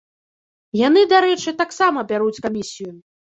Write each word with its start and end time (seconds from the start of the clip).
Яны, 0.87 1.03
дарэчы, 1.11 1.53
таксама 1.61 2.05
бяруць 2.13 2.41
камісію. 2.49 2.91